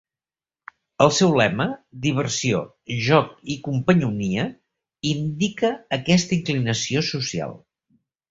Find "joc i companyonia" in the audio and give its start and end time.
3.09-4.47